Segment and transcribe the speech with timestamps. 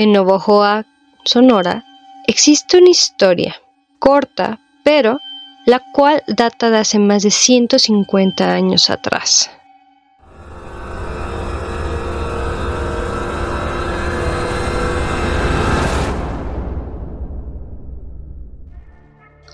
[0.00, 0.86] En Novojoa,
[1.24, 1.84] Sonora,
[2.28, 3.56] existe una historia
[3.98, 5.18] corta, pero
[5.66, 9.50] la cual data de hace más de 150 años atrás.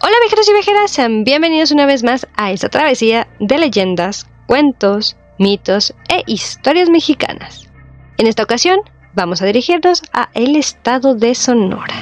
[0.02, 5.16] Hola viajeros y viajeras, sean bienvenidos una vez más a esta travesía de leyendas, cuentos,
[5.38, 7.70] mitos e historias mexicanas.
[8.18, 8.80] En esta ocasión
[9.14, 11.94] vamos a dirigirnos a el estado de Sonora.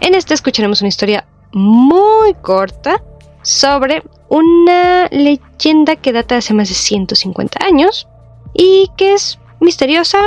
[0.00, 3.02] En esta escucharemos una historia muy corta
[3.42, 8.08] sobre una leyenda que data de hace más de 150 años
[8.54, 10.18] y que es misteriosa,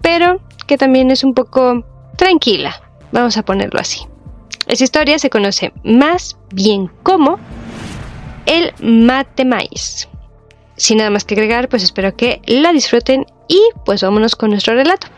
[0.00, 1.84] pero que también es un poco
[2.16, 2.74] tranquila,
[3.12, 4.06] vamos a ponerlo así.
[4.66, 7.38] Esa historia se conoce más bien como
[8.46, 10.08] el mate maíz.
[10.76, 14.74] Sin nada más que agregar, pues espero que la disfruten y pues vámonos con nuestro
[14.74, 15.08] relato.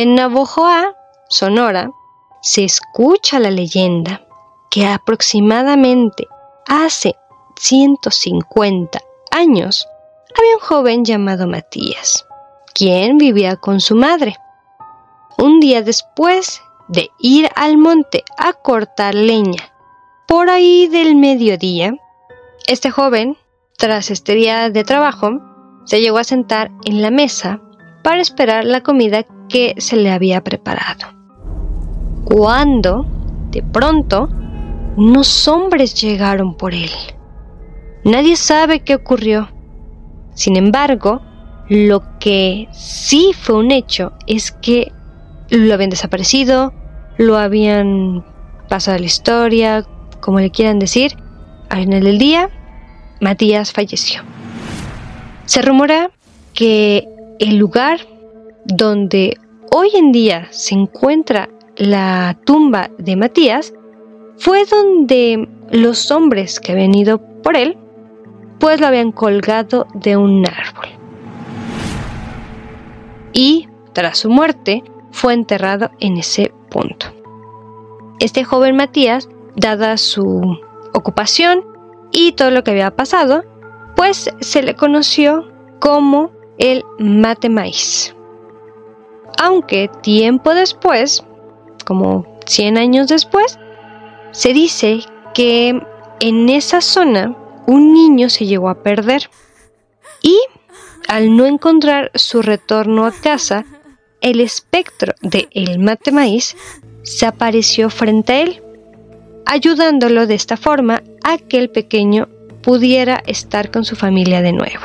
[0.00, 0.94] En Navojoa,
[1.28, 1.90] Sonora,
[2.40, 4.24] se escucha la leyenda
[4.70, 6.28] que aproximadamente
[6.68, 7.16] hace
[7.56, 9.00] 150
[9.32, 9.88] años
[10.38, 12.24] había un joven llamado Matías,
[12.74, 14.36] quien vivía con su madre.
[15.36, 19.72] Un día después de ir al monte a cortar leña,
[20.28, 21.96] por ahí del mediodía,
[22.68, 23.36] este joven,
[23.76, 25.40] tras este día de trabajo,
[25.86, 27.60] se llegó a sentar en la mesa
[28.04, 31.06] para esperar la comida que se le había preparado.
[32.24, 33.06] Cuando,
[33.50, 34.28] de pronto,
[34.96, 36.90] unos hombres llegaron por él.
[38.04, 39.48] Nadie sabe qué ocurrió.
[40.34, 41.20] Sin embargo,
[41.68, 44.92] lo que sí fue un hecho es que
[45.50, 46.72] lo habían desaparecido,
[47.16, 48.24] lo habían
[48.68, 49.84] pasado a la historia,
[50.20, 51.16] como le quieran decir.
[51.70, 52.50] Al final del día,
[53.20, 54.22] Matías falleció.
[55.44, 56.10] Se rumora
[56.54, 58.00] que el lugar
[58.68, 59.38] donde
[59.72, 63.72] hoy en día se encuentra la tumba de Matías
[64.36, 67.76] fue donde los hombres que habían ido por él
[68.58, 70.88] pues lo habían colgado de un árbol.
[73.32, 77.06] Y tras su muerte fue enterrado en ese punto.
[78.20, 80.58] Este joven Matías, dada su
[80.92, 81.64] ocupación
[82.10, 83.44] y todo lo que había pasado,
[83.94, 88.14] pues se le conoció como el mate maíz.
[89.36, 91.24] Aunque tiempo después,
[91.84, 93.58] como 100 años después,
[94.30, 95.00] se dice
[95.34, 95.80] que
[96.20, 99.30] en esa zona un niño se llegó a perder
[100.22, 100.38] y
[101.06, 103.64] al no encontrar su retorno a casa,
[104.20, 106.56] el espectro de el mate maíz
[107.02, 108.62] se apareció frente a él,
[109.46, 112.28] ayudándolo de esta forma a que el pequeño
[112.62, 114.84] pudiera estar con su familia de nuevo.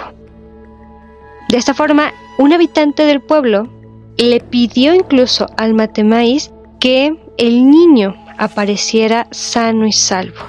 [1.49, 3.67] De esta forma, un habitante del pueblo
[4.17, 10.41] le pidió incluso al Matemaís que el niño apareciera sano y salvo.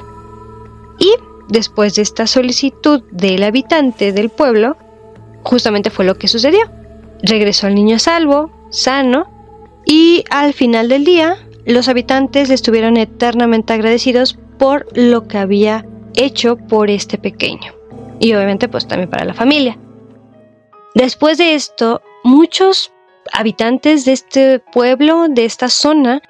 [0.98, 1.14] Y
[1.48, 4.76] después de esta solicitud del habitante del pueblo,
[5.42, 6.70] justamente fue lo que sucedió.
[7.22, 9.26] Regresó el niño salvo, sano,
[9.86, 11.36] y al final del día
[11.66, 17.72] los habitantes le estuvieron eternamente agradecidos por lo que había hecho por este pequeño.
[18.20, 19.78] Y obviamente pues también para la familia.
[20.94, 22.93] Después de esto, muchos
[23.32, 26.22] habitantes de este pueblo, de esta zona,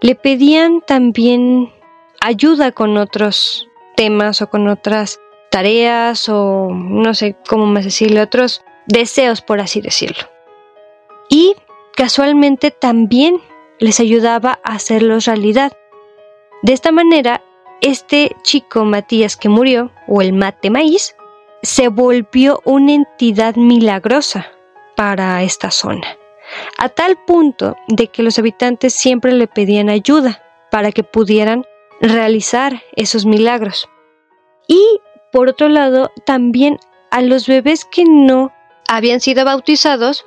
[0.00, 1.72] le pedían también
[2.20, 5.20] ayuda con otros temas o con otras
[5.50, 10.28] tareas o no sé cómo más decirle, otros deseos, por así decirlo.
[11.28, 11.54] Y
[11.94, 13.40] casualmente también
[13.78, 15.72] les ayudaba a hacerlos realidad.
[16.62, 17.42] De esta manera,
[17.80, 21.14] este chico Matías que murió, o el mate maíz,
[21.62, 24.52] se volvió una entidad milagrosa
[24.96, 26.17] para esta zona,
[26.76, 31.64] a tal punto de que los habitantes siempre le pedían ayuda para que pudieran
[32.00, 33.88] realizar esos milagros.
[34.66, 35.00] Y
[35.32, 36.78] por otro lado, también
[37.10, 38.52] a los bebés que no
[38.88, 40.24] habían sido bautizados,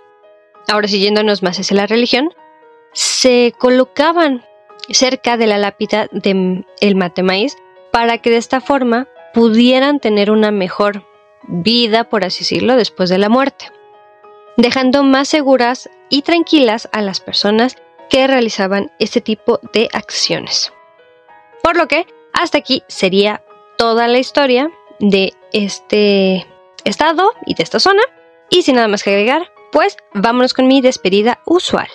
[0.67, 2.33] ahora siguiéndonos más hacia la religión,
[2.93, 4.43] se colocaban
[4.89, 7.55] cerca de la lápida del el maíz
[7.91, 11.05] para que de esta forma pudieran tener una mejor
[11.43, 13.71] vida, por así decirlo, después de la muerte,
[14.57, 17.77] dejando más seguras y tranquilas a las personas
[18.11, 20.71] que realizaban este tipo de acciones.
[21.63, 23.41] Por lo que hasta aquí sería
[23.77, 24.69] toda la historia
[24.99, 26.45] de este
[26.83, 28.01] estado y de esta zona.
[28.49, 31.87] Y sin nada más que agregar, pues vámonos con mi despedida usual.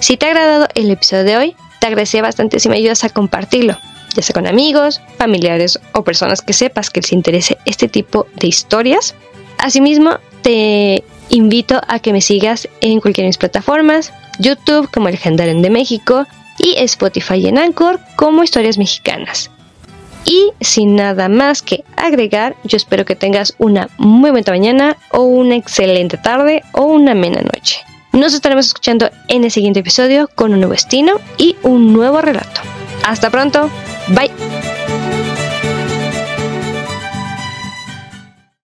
[0.00, 3.10] Si te ha agradado el episodio de hoy, te agradecería bastante si me ayudas a
[3.10, 3.76] compartirlo,
[4.14, 8.46] ya sea con amigos, familiares o personas que sepas que les interese este tipo de
[8.46, 9.14] historias.
[9.58, 11.04] Asimismo, te
[11.36, 15.18] invito a que me sigas en cualquiera de mis plataformas, YouTube como El
[15.62, 16.26] de México
[16.58, 19.50] y Spotify en Anchor como Historias Mexicanas.
[20.24, 25.22] Y sin nada más que agregar, yo espero que tengas una muy buena mañana o
[25.22, 27.80] una excelente tarde o una amena noche.
[28.12, 32.62] Nos estaremos escuchando en el siguiente episodio con un nuevo destino y un nuevo relato.
[33.04, 33.70] Hasta pronto,
[34.08, 34.45] bye.